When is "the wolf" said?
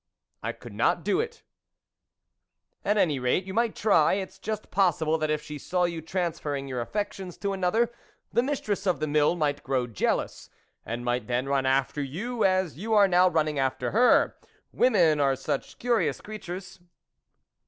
2.81-2.95